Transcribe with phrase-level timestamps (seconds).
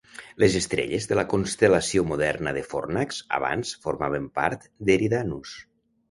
[0.43, 5.53] Les estrelles de la constel·lació moderna de Fornax abans formaven part d'Eridanus.